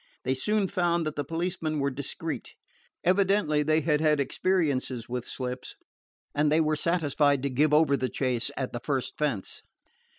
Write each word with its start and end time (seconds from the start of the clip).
They 0.23 0.33
soon 0.33 0.67
found 0.67 1.05
that 1.05 1.15
the 1.15 1.23
policemen 1.23 1.77
were 1.77 1.91
discreet. 1.91 2.55
Evidently 3.03 3.61
they 3.61 3.81
had 3.81 4.01
had 4.01 4.19
experiences 4.19 5.05
in 5.07 5.21
slips, 5.21 5.75
and 6.33 6.51
they 6.51 6.59
were 6.59 6.75
satisfied 6.75 7.43
to 7.43 7.51
give 7.51 7.71
over 7.71 7.95
the 7.95 8.09
chase 8.09 8.49
at 8.57 8.73
the 8.73 8.79
first 8.83 9.15
fence. 9.19 9.61